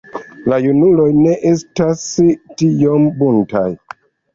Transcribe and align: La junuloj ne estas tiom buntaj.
La 0.53 0.57
junuloj 0.63 1.05
ne 1.19 1.37
estas 1.51 2.09
tiom 2.59 3.11
buntaj. 3.25 3.69